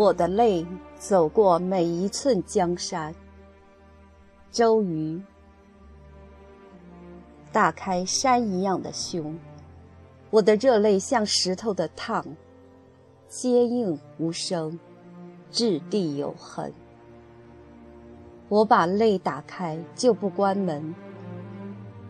[0.00, 0.66] 我的泪
[0.98, 3.14] 走过每一寸江山。
[4.50, 5.20] 周瑜，
[7.52, 9.38] 打开山一样的胸，
[10.30, 12.24] 我的热泪像石头的烫，
[13.28, 14.80] 坚硬无声，
[15.50, 16.72] 掷地有痕。
[18.48, 20.94] 我把泪打开就不关门，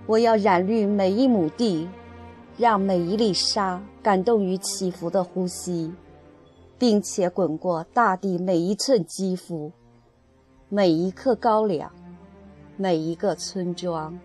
[0.07, 1.89] 我要染绿每一亩地，
[2.57, 5.93] 让每一粒沙感动于起伏的呼吸。
[6.81, 9.71] 并且滚过大地每一寸肌肤，
[10.71, 11.91] 每一刻高粱，
[12.79, 14.19] 每一个村庄，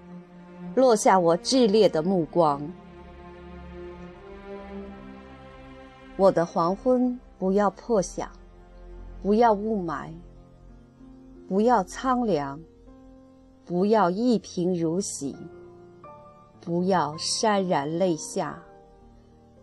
[0.73, 2.61] 落下我炽烈的目光。
[6.15, 8.25] 我的黄昏不要破晓，
[9.21, 10.13] 不要雾霾，
[11.49, 12.57] 不要苍凉，
[13.65, 15.35] 不要一贫如洗，
[16.61, 18.63] 不要潸然泪下，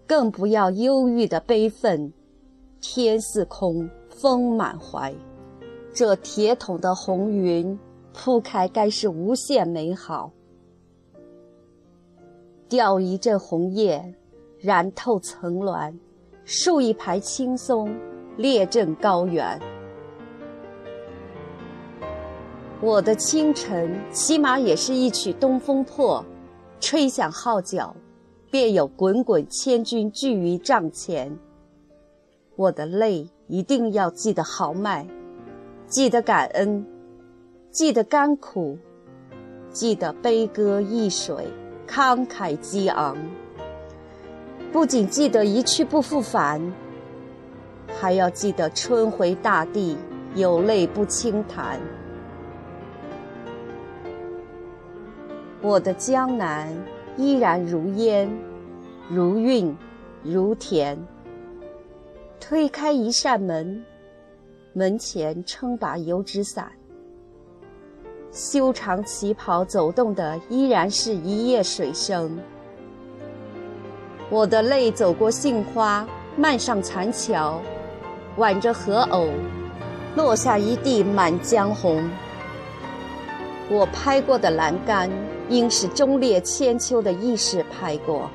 [0.07, 2.13] 更不要忧郁的悲愤。
[2.83, 5.15] 天似空，风满怀。
[5.95, 7.79] 这铁桶的红云
[8.13, 10.33] 铺开，该是无限美好。
[12.69, 14.15] 掉一阵红叶，
[14.59, 15.95] 染透层峦；
[16.45, 17.89] 竖一排青松，
[18.37, 19.61] 列阵高原。
[22.81, 26.25] 我的清晨，起码也是一曲东风破，
[26.81, 27.95] 吹响号角，
[28.51, 31.31] 便有滚滚千军聚于帐前。
[32.55, 35.07] 我的泪一定要记得豪迈，
[35.87, 36.87] 记得感恩，
[37.71, 38.79] 记得甘苦，
[39.71, 41.49] 记得悲歌易水，
[41.89, 43.17] 慷慨激昂。
[44.71, 46.73] 不仅记得一去不复返，
[47.99, 49.97] 还要记得春回大地，
[50.35, 51.81] 有泪不轻弹。
[55.63, 56.69] 我的江南
[57.17, 58.31] 依然如烟，
[59.09, 59.75] 如韵，
[60.23, 60.99] 如甜。
[62.45, 63.85] 推开一扇门，
[64.73, 66.73] 门前撑把油纸伞。
[68.33, 72.37] 修长旗袍走动的依然是一夜水声。
[74.29, 76.05] 我的泪走过杏花，
[76.37, 77.63] 漫上残桥，
[78.37, 79.29] 挽着荷藕，
[80.17, 82.11] 落下一地满江红。
[83.71, 85.09] 我拍过的栏杆，
[85.49, 88.29] 应是忠烈千秋的义士拍过。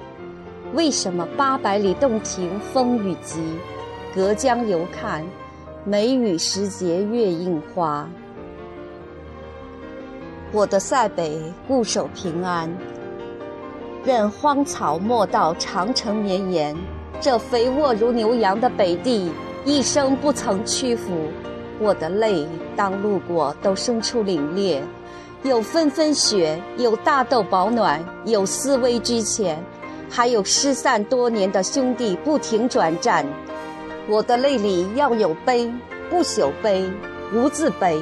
[0.74, 3.41] 为什么八百里洞庭风雨急？
[4.17, 5.23] 隔江犹看，
[5.85, 8.09] 梅雨时节月映花。
[10.51, 12.67] 我的塞北固守平安，
[14.03, 16.75] 任荒草没到长城绵延。
[17.22, 19.31] 这肥沃如牛羊的北地，
[19.63, 21.11] 一生不曾屈服。
[21.79, 24.81] 我的泪当路过，都生出凛冽。
[25.44, 29.63] 有纷纷雪，有大豆保暖，有思危居前，
[30.09, 33.23] 还有失散多年的兄弟不停转战。
[34.09, 35.69] 我的泪里要有悲，
[36.09, 36.90] 不朽悲，
[37.34, 38.01] 无字悲。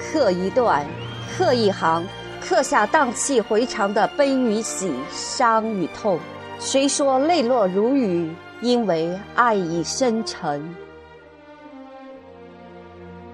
[0.00, 0.84] 刻一段，
[1.30, 2.04] 刻一行，
[2.40, 6.18] 刻下荡气回肠的悲与喜，伤与痛。
[6.58, 8.34] 谁说泪落如雨？
[8.60, 10.74] 因为爱已深沉。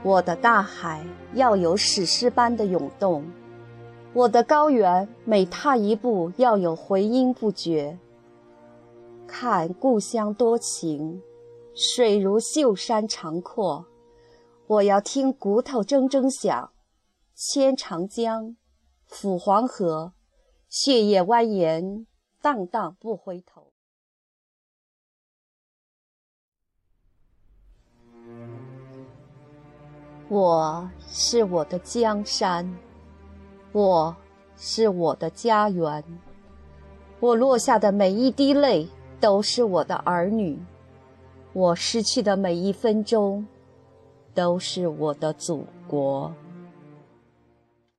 [0.02, 3.24] 我的大海要有史诗般的涌动，
[4.12, 7.96] 我的高原每踏一步要有回音不绝。
[9.26, 11.22] 看故乡多情。
[11.80, 13.86] 水如秀山长阔，
[14.66, 16.72] 我要听骨头铮铮响，
[17.36, 18.56] 牵长江，
[19.08, 20.12] 抚黄河，
[20.68, 22.06] 血液蜿蜒，
[22.42, 23.70] 荡荡不回头。
[30.28, 32.76] 我是我的江山，
[33.70, 34.16] 我
[34.56, 36.04] 是我的家园，
[37.20, 38.88] 我落下的每一滴泪，
[39.20, 40.60] 都是我的儿女。
[41.58, 43.44] 我失去的每一分钟，
[44.32, 46.32] 都是我的祖国。